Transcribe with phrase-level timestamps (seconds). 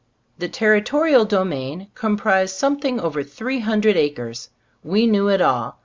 [0.39, 4.49] The territorial domain com prised something over three hundred acres.
[4.83, 5.77] We knew it all.